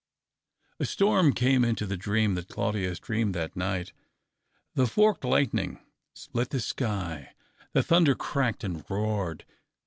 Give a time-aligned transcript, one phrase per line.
[0.79, 3.93] A storm came into the dream that Claudius dreamed that night.
[4.73, 5.79] The forked lightning
[6.15, 7.35] split the sky,
[7.73, 9.45] the thunder cracked and roared.